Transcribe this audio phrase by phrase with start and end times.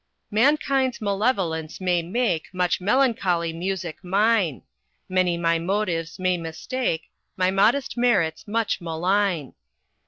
[0.31, 4.63] "Mankind's malevolence may make Much melancholy music mine;
[5.07, 9.53] Many my motives may mistake, My modest merits much malign.